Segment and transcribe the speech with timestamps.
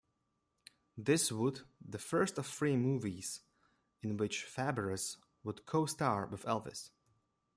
[0.97, 3.41] This would the first of three movies
[4.01, 6.89] in which Fabares would co-star with Elvis.